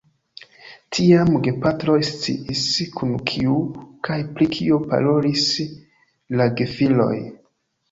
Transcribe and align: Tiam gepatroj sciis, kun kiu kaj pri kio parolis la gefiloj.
Tiam 0.97 1.27
gepatroj 1.47 1.97
sciis, 2.11 2.63
kun 2.95 3.13
kiu 3.33 3.59
kaj 4.09 4.19
pri 4.33 4.49
kio 4.57 4.81
parolis 4.89 5.47
la 6.41 6.51
gefiloj. 6.59 7.15